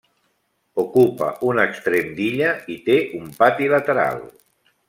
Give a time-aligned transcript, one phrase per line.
[0.83, 4.23] Ocupa un extrem d'illa i té un pati lateral.